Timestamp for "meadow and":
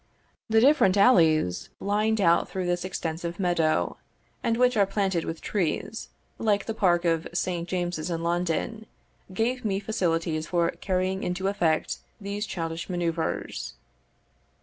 3.39-4.57